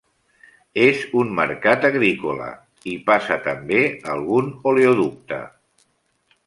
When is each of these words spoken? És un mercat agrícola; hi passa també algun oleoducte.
És 0.85 1.01
un 1.23 1.29
mercat 1.39 1.85
agrícola; 1.91 2.47
hi 2.93 2.97
passa 3.11 3.39
també 3.49 3.83
algun 4.17 4.53
oleoducte. 4.73 5.41